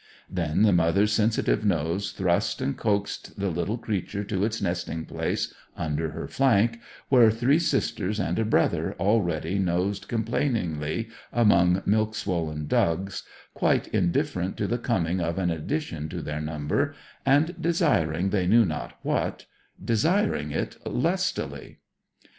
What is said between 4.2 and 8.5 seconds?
to its nesting place under her flank, where three sisters and a